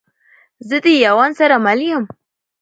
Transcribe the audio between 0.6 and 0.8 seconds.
زه